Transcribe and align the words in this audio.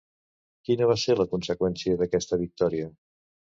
Quina 0.69 0.87
va 0.91 0.95
ser 1.01 1.17
la 1.19 1.27
conseqüència 1.35 2.01
d'aquesta 2.01 2.43
victòria? 2.47 2.91